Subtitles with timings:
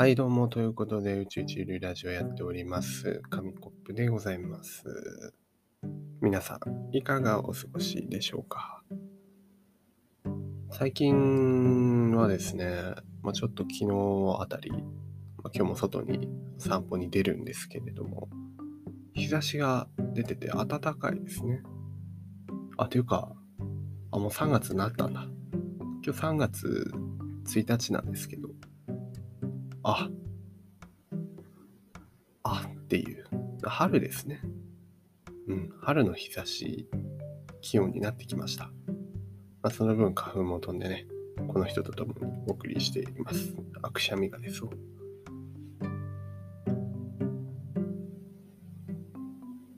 [0.00, 3.20] はい、どうも、ということで、宇宙一流ラジオやっております。
[3.28, 4.82] 紙コップでございます。
[6.22, 8.82] 皆さん、いかがお過ごしでしょうか？
[10.70, 13.88] 最近はですね、まあ、ちょっと昨日
[14.40, 18.30] あたり、まあ、今日も外に散歩に出るんですけれども、
[19.12, 21.60] 日差しが出てて暖かいですね。
[22.78, 23.34] あ、というか、
[24.12, 25.26] あ、もう3月になったんだ。
[26.02, 26.90] 今日3月
[27.48, 28.48] 1日なんですけど、
[29.82, 30.10] あ、
[32.42, 33.24] あっていう、
[33.62, 34.42] 春ですね。
[35.48, 36.88] うん、春の日差し、
[37.62, 38.70] 気温になってきました。
[39.62, 41.06] まあ、その分花粉も飛んでね、
[41.48, 43.56] この人と共にお送りしています。
[43.82, 44.70] あくしゃみが出そう。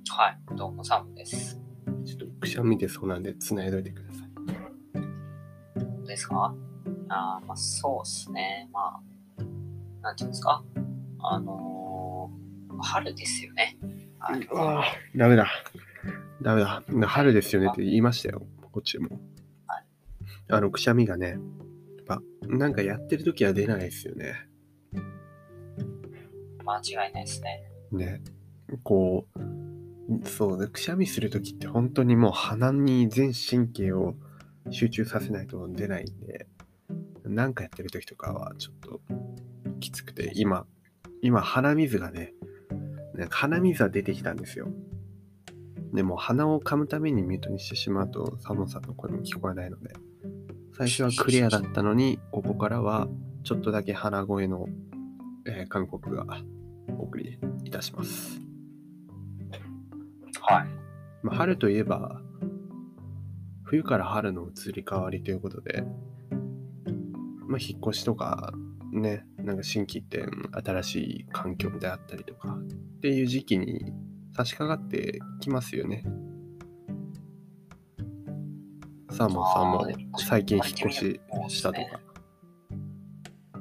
[0.08, 1.60] はい、どうも、サムです。
[2.04, 6.06] ちょっとくしゃみ出そうなんで、繋いどいてください。
[6.06, 6.52] ですか？
[7.08, 8.68] あーまあ、そうっすね。
[8.72, 9.00] まあ、
[10.02, 10.64] なんていうんですか？
[11.20, 13.78] あのー、春ですよね。
[14.18, 14.48] はい。
[14.54, 14.84] あ
[15.16, 15.48] ダメだ。
[16.42, 16.82] ダメだ。
[17.06, 18.42] 春ですよねって言いましたよ。
[18.72, 19.20] こっちも
[19.66, 19.84] はい。
[20.48, 21.38] あの、くしゃみがね、やっ
[22.06, 24.34] ぱ、なんかやってる時は出ないですよね。
[26.64, 27.62] 間違いないですね。
[27.92, 28.22] ね。
[28.82, 34.14] こう、そうね、くしゃみする時って本当にもう鼻に全神経を
[34.70, 36.46] 集中させないと出ないんで、
[37.24, 39.00] なんかやってる時とかはちょっと
[40.12, 40.66] くて、今、
[41.22, 42.34] 今鼻水がね、
[43.14, 44.68] なんか鼻水は出てきたんですよ。
[45.92, 49.94] でも鼻を噛むためにミュートにしてしまうとサモンさんの声も聞こえないので、
[50.76, 53.08] 最初はクリアだったのに、ここからは
[53.44, 54.66] ちょっとだけ鼻声の、
[55.46, 56.24] えー韓国が
[56.98, 58.40] お送りいたします。
[60.40, 60.68] はい。
[61.22, 62.20] まあ、春といえば、
[63.64, 65.84] 冬から春の移り変わりということで、
[67.46, 68.52] まあ、引っ越しとか、
[68.92, 73.92] ね、なんか新規一点、新しい環境であったりとか、っていう時期に
[74.36, 76.04] 差し掛かってきますよね。
[79.10, 79.86] サーモンさんも
[80.18, 82.00] 最近引っ越ししたとか、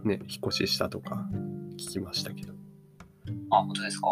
[0.03, 1.27] ね、引っ越ししたとか
[1.73, 2.53] 聞きましたけど、
[3.51, 4.07] あ、本当ですか？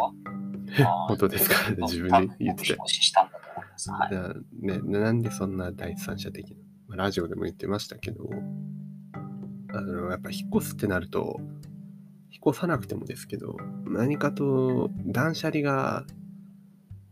[1.08, 1.56] 本当ですか？
[1.88, 3.92] 自分で言ってた引っ越ししたんだと思います。
[3.92, 4.14] はい。
[4.14, 4.34] な
[4.80, 6.58] ね、なんでそんな第三者的な、
[6.88, 8.30] まあラジオでも言ってましたけど、
[9.72, 11.40] あのやっぱ引っ越すってなると、
[12.32, 16.06] 引っ越さなくてもですけど、何かと断捨離が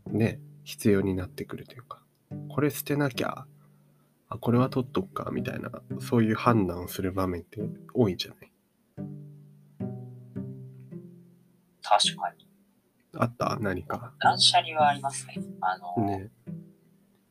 [0.06, 2.02] ね、必要になってくるというか、
[2.50, 3.46] これ捨てなきゃ、
[4.30, 7.62] あ、これは取っとくか、みたいな、そういう判断をする場面って
[7.94, 8.52] 多いんじゃない？
[11.82, 12.48] 確かに。
[13.18, 13.58] あった？
[13.62, 14.14] 何か？
[14.20, 15.36] 断捨離はありますね。
[15.62, 16.30] あの、ね、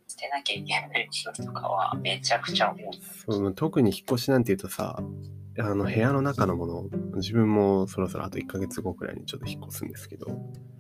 [0.08, 2.84] 捨てなきゃいけない人とかはめちゃくちゃ多い。
[3.26, 4.98] そう特に引っ越しなんていうとさ
[5.58, 6.84] あの部屋の中のもの
[7.16, 10.26] 自分もそろそろあと1ヶ月後くらいにちょっと引っ越すんですけど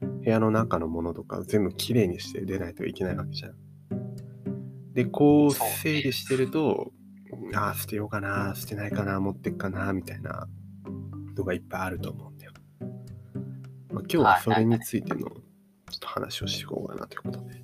[0.00, 3.54] 部屋の中のものとか全部きれいにして出ないといけないわけじゃん。
[4.92, 6.90] でこう整理してると
[7.54, 10.48] ああ捨てようかな捨てないかな持ってくかなみたいな
[11.36, 12.52] のがいっぱいあると思うんだよ。
[13.92, 17.62] まあ、今日はそれについてのちょっと話をしていこうかなということで。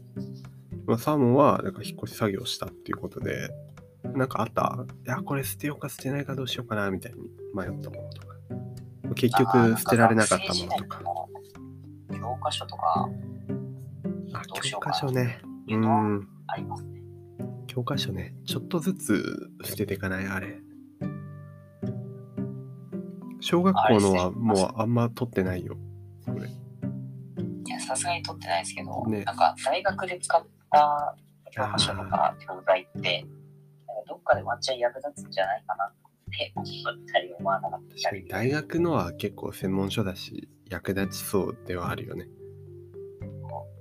[0.87, 3.51] まあ、サーモンはなんか引っ越し作業をしたっていうことで
[4.15, 4.85] なんかあった？
[5.07, 7.19] いや、これ捨てようか捨てないかどうしようかな、みたいに
[7.55, 8.35] 迷ったものとか。
[9.15, 11.01] 結局捨てられなかったものとか。
[11.05, 12.21] あー。
[12.21, 13.09] 教科書とか
[14.35, 15.41] あ、教科書ね。
[15.69, 16.29] うん。
[16.47, 17.03] ありますね。
[17.67, 18.35] 教科書ね。
[18.45, 20.61] ちょっとずつ捨てていかない、あれ。
[23.41, 25.77] 小学校のはもうあんま取ってないよ。
[26.25, 26.49] これ。
[26.49, 26.51] い
[27.69, 31.17] や、さすがに取ってないですけど、ねなんか大学で使った
[31.51, 33.27] 教科書とか教材って、
[34.13, 35.95] どっかで抹茶役立つんじゃないかなっ
[36.31, 38.27] て思ったり思わなかったり。
[38.29, 42.29] 大学のは結構専門書だし、役立ちそうではあるよね。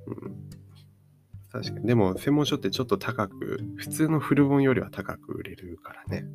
[0.08, 0.50] うん。
[1.52, 1.86] 確かに。
[1.86, 6.26] でも専門書ってちょっと高く、普通の古本よりは高く売れるからね。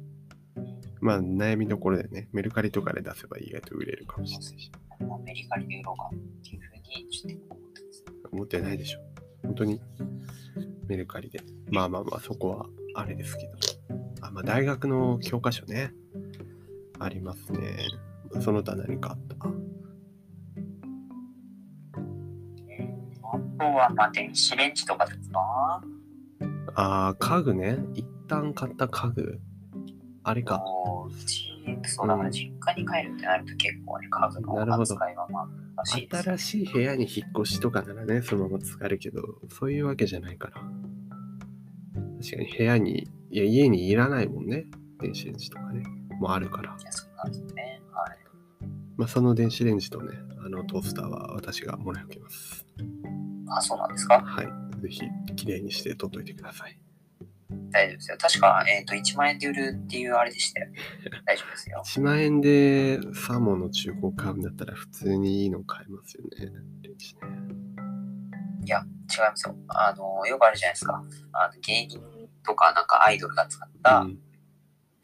[1.01, 4.73] まあ悩みどころでね、メルカリとかで出せば意外と売れるかもしれないし。
[5.01, 8.05] アメリカに売ろうかっていうふうにちょっと思ってます。
[8.33, 9.01] 思ってないでしょ。
[9.43, 9.81] 本当に
[10.87, 11.41] メルカリで。
[11.71, 13.76] まあまあまあ、そこはあれですけど。
[14.37, 15.93] あ、まあ大学の教科書ね。
[16.99, 17.77] ありますね。
[18.41, 19.37] その他何かあった？
[19.39, 19.43] あ
[23.59, 25.83] とは、まあ、電子レンジとかですか？
[26.75, 27.79] あー家具ね。
[27.95, 29.41] 一旦買った家具。
[30.23, 30.63] あれか。
[31.85, 40.55] そうだから実家に帰るってなると結構ね、家具の扱いはまあ新しい部屋に引っ越しとかならね、そのまま使えるけど、そういうわけじゃないから。
[42.23, 44.67] 確かに部屋に、いや、家にいらないもんね。
[45.01, 45.85] 電子レンジとかね。
[46.21, 46.77] もあるから。
[46.81, 47.83] いや、そうなんですよね。
[47.93, 48.19] はい。
[48.97, 52.65] まあ、その電子レンジとね、あのトースターは私がもらい受けます。
[53.49, 54.21] あ、そうなんですか？
[54.21, 54.47] はい。
[54.81, 55.03] ぜひ、
[55.35, 56.79] きれいにして取っといてください。
[57.71, 58.17] 大丈夫ですよ。
[58.19, 60.69] 確か、えっ、と、1万円で売るっていうあれでしたよ。
[61.27, 61.83] 大丈夫ですよ。
[61.85, 66.53] 1万円でサーモンの中古を買うんだったら普通にいいの買えますよね。
[66.83, 67.21] レンジね。
[68.65, 68.87] いや、違い
[69.31, 69.57] ますよ。
[69.69, 71.03] あの、よくあるじゃないですか。
[71.33, 72.01] あの芸人
[72.47, 74.19] とか、なんかアイドルが使ったうん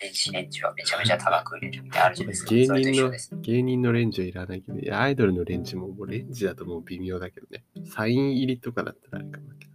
[0.03, 2.51] 電子レンジはめちゃめちゃ高く売れるみたいなのあるじゃないですか。
[2.51, 3.41] 芸人の。
[3.41, 7.65] 芸人のレンジはいらないけど、いやアイドルのレンジももうレンジだともう微妙だけどね。
[7.85, 9.73] サイン入りとかだったらあれかもだけど。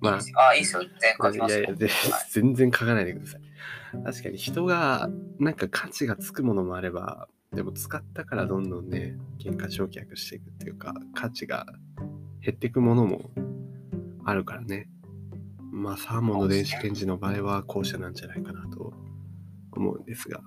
[0.00, 0.82] まあいいです、よあ、いいですよ。
[0.82, 1.36] 全然書き。
[1.36, 1.68] いやいや、
[2.30, 3.40] 全然書かないでください。
[4.04, 5.08] 確かに人が
[5.38, 11.64] なんか価値がつくものもあれば、でも使ったからどんどんね、原価償却していくっていうか、価値が
[12.40, 13.30] 減っていくものも
[14.24, 14.88] あるからね。
[15.76, 18.94] まあ、サーモンの電子レンジの場合は後者なんじゃないかなと
[19.72, 20.40] 思うんですが。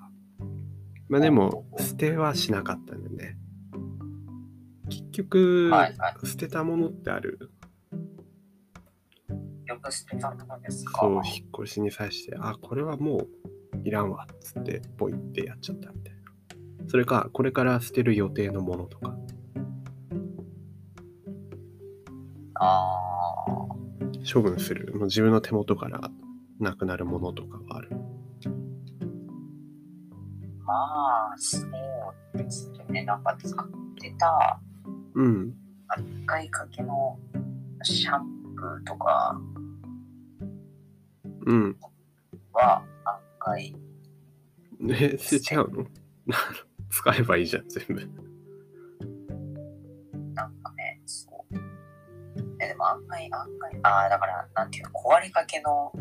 [1.09, 3.38] まあでも、捨てはしなかったんでね。
[4.89, 5.71] 結局。
[6.24, 7.51] 捨てたものってある？
[9.65, 11.01] よく捨てたものですか？
[11.01, 13.27] そう、引っ越しに際して、あ、これはもう
[13.83, 16.21] いらんわ、っつって、ポイってやっちゃったみたいな。
[16.88, 19.13] それか、これから捨てる予定のものとか、
[22.56, 23.16] あー
[24.31, 26.12] 処分する、もう自分の手元から
[26.59, 27.89] なくなるものとかはある。
[30.65, 30.74] ま
[31.33, 31.59] あ、そ
[32.33, 33.03] うですね。
[33.06, 33.68] なんか使っ
[34.01, 34.59] てた
[35.15, 35.53] うん。
[36.25, 37.18] 使いかけの
[37.83, 38.25] シャン
[38.56, 39.39] プーとか
[41.45, 41.77] うん。
[42.51, 43.75] は案外、
[44.89, 45.85] え、捨てちゃうの？
[46.89, 48.01] 使えばいいじゃん、全部。
[52.91, 55.91] 案外、案外、ああ、だから、なんていうの、壊れかけの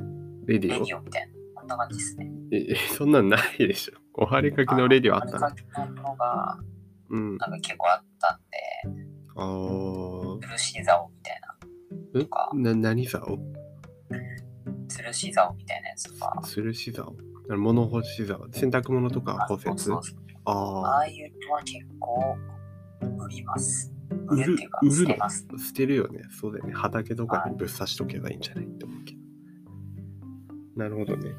[0.46, 2.30] レディレディオみたいな、こんな感じですね。
[2.30, 3.94] オえ、えそんなんないでしょ。
[4.22, 5.48] 壊れかけのレディオあったの？
[5.48, 6.58] 壊れかけのものが、
[7.10, 7.36] うん。
[7.38, 8.56] なんか結構あったんで、
[9.36, 10.38] あー。
[10.38, 11.56] 吊るし竿みたいな、
[12.20, 12.24] え？
[12.24, 12.50] とか。
[12.54, 13.38] な、何竿？
[14.88, 17.14] 吊るし竿みたいなやつとか、吊るし竿？
[17.48, 18.48] 物干し竿？
[18.52, 19.70] 洗濯物とかあ干せ
[20.48, 22.36] ああいうのは結構
[23.24, 23.92] 売ります。
[24.28, 25.46] 売売る売るの捨てます。
[25.58, 26.22] 捨てるよね。
[26.30, 26.72] そうだよね。
[26.74, 29.20] 畑とかにぶっ刺しとけばいいんじゃないって思うけど。
[30.76, 31.32] なるほどね。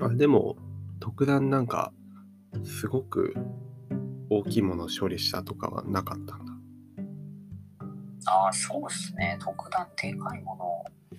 [0.00, 0.56] あ、でも、
[1.00, 1.92] 特段なんか、
[2.64, 3.34] すごく
[4.30, 6.52] 大きいものを処理したとかはなかったんだ。
[8.26, 9.38] ああ、そうですね。
[9.40, 11.18] 特段でかいものを売っ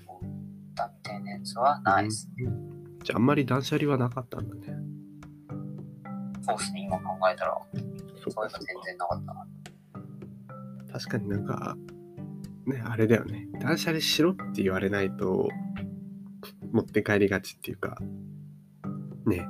[0.76, 2.52] たみたいなやつはないですね。
[3.04, 4.62] じゃあ、あんまり断捨離はなかったんだね。
[6.42, 6.82] そうですね。
[6.82, 7.58] 今考えたら、
[8.24, 9.39] そそういうの全然なかったな。
[10.92, 11.78] 確かになんか、
[12.66, 13.48] ね、あれだよね。
[13.60, 15.50] 断捨離しろって言われないと、
[16.72, 17.98] 持って帰りがちっていうか、
[19.26, 19.48] ね、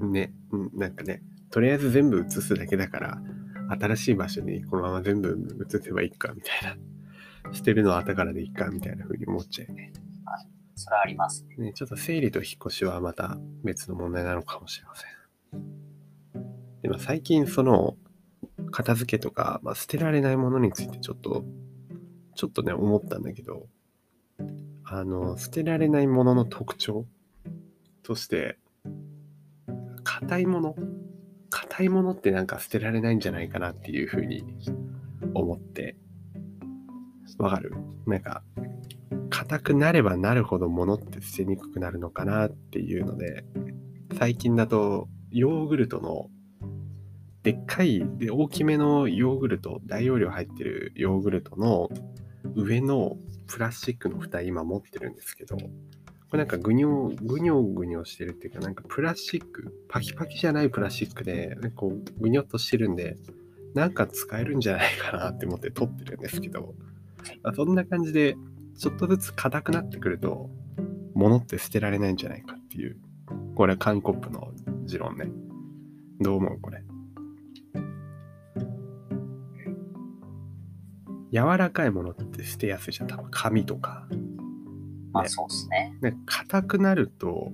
[0.00, 3.22] ね、うんなんかね、とりあえず全部移すだけだから、
[3.78, 5.36] 新しい場所にこのまま全部
[5.68, 6.76] 移せばいいか、みたいな。
[7.52, 9.92] 捨てるのは後からでいいか、みたいな風に思っちゃうよね。
[10.74, 11.66] それはありますね。
[11.66, 15.12] ね、ちょっと整理と引っ越しはまた別の問題なのかもしれません。
[16.82, 17.96] でも最近その
[18.72, 21.44] 片付けとか、まあ、捨てられないものについてちょっと、
[22.34, 23.68] ちょっとね、思ったんだけど、
[24.84, 27.06] あの、捨てられないものの特徴
[28.02, 28.58] として、
[30.02, 30.74] 硬いもの
[31.50, 34.42] 硬いものってなんか捨てられないんじゃないかなっていうふうに
[35.34, 35.96] 思って、
[37.38, 37.72] わかる？
[38.06, 38.42] なんか、
[39.30, 43.44] 硬くなればなるほど物って捨てにくくなるのかなっていうので
[44.18, 46.28] 最近だとヨーグルトの
[47.42, 51.90] でっかいで大きめのヨーグルト大容量入ってるヨーグルトの
[52.54, 53.16] 上の
[53.48, 55.62] プラスチックの蓋今持ってるんですけどこ
[56.32, 63.16] れなんかぐにょぐにょぐにょしてるっていうかなんかプラスチックパキパキじゃないプラスチックでこうぐにょっとしてるんで
[63.74, 66.74] なんか使えるんじゃないかなって思って撮ってるんですけど
[67.42, 68.36] まあそんな感じで
[68.78, 70.48] ちょっとずつ硬くなってくると、
[71.14, 72.96] 物って捨てられないんじゃないかっていう、
[73.54, 74.50] これは韓国の
[74.86, 75.30] 持論ね。
[76.20, 76.82] どう思うこれ？
[81.32, 83.08] 柔らかいものって捨てやすいじゃん。
[83.08, 84.06] 多分紙とか。
[84.10, 84.18] ね
[85.12, 85.96] まあそうですね。
[86.02, 87.52] ね、硬くなると、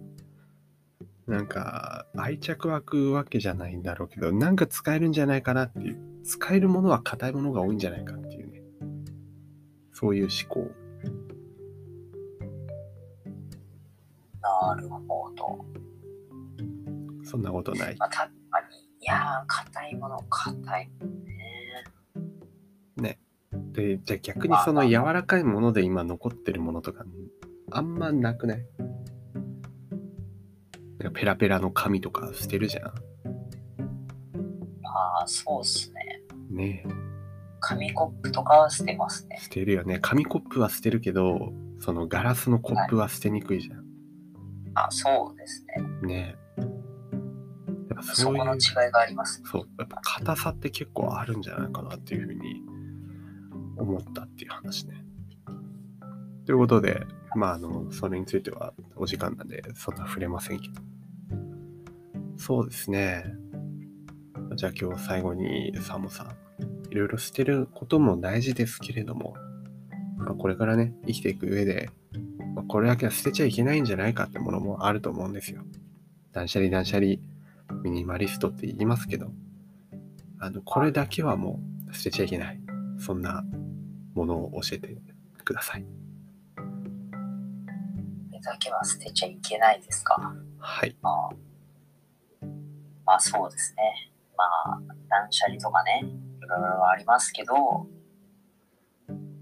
[1.26, 6.08] なんか愛着湧くわけじゃないんだろうけど、なんか使えるんじゃないかなっていう。
[6.24, 8.62] 使えるものは硬いものが多いんじゃないかっていうね。
[9.92, 10.70] そういう思考。
[14.42, 15.64] なるほど。
[17.24, 17.96] そんなことない。
[17.98, 20.90] まあ確かに、いやー、硬いもの、硬い。
[23.78, 27.04] で、じゃあ逆にその柔らかいもので今残ってるものとか、
[27.70, 28.66] あんまなくない？
[30.98, 32.88] なんかペラペラの紙とか捨てるじゃん。
[32.88, 32.92] あ
[35.22, 36.24] あ、そうっすね。
[36.50, 36.84] ね
[37.60, 39.38] 紙コップとかは捨てますね。
[39.40, 40.00] 捨てるよね。
[40.00, 43.84] 紙コップは捨てるけど、そのガラスのコップは捨てにくいじゃん。
[44.74, 45.64] あ、そうです
[46.02, 46.08] ね。
[46.08, 48.58] ねやっぱそそういうこの違
[48.88, 49.40] いがあります。
[49.44, 52.60] そう、やっぱ硬さって結構あるんじゃないかなっていうふうに
[53.78, 55.04] 思ったっていう話ね。
[56.46, 60.80] ということで、まあ、あの、それについてはお時間なんで、そんな触れませんけど。
[62.36, 63.24] そうですね。
[64.56, 66.36] じゃあ今日最後にサモさん、
[66.90, 69.34] いろいろ捨てることも大事ですけれども、
[70.16, 71.90] まあ、これからね、生きていく上で、
[72.54, 75.62] まあこれだけは捨てちゃいけないんじゃないかってものもあると思うんですよ。
[76.32, 77.16] 断捨離断捨離、
[77.82, 79.30] ミニマリストって言いますけど、
[80.40, 82.60] あの、これだけはもう捨てちゃいけない。
[82.98, 83.44] そんな
[84.18, 84.96] ものを教えて
[85.44, 85.82] ください。
[85.82, 85.88] こ
[88.32, 90.34] れだけは捨てちゃいけないですか？
[90.58, 90.96] はい。
[91.00, 91.34] まあ、
[93.06, 94.12] まあそうですね。
[94.36, 97.54] まあ、断捨離とかね、いろいろありますけど、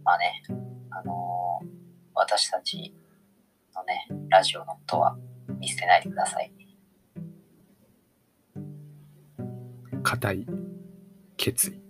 [0.05, 0.43] まあね、
[0.91, 1.67] あのー
[2.19, 2.95] 私たち
[3.75, 5.19] のね、ラジオのことは
[5.59, 6.51] 見捨てないでください。
[10.03, 10.47] 固い
[11.37, 11.86] 決意。